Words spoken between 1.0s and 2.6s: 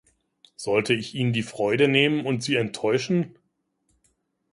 ihnen die Freude nehmen und sie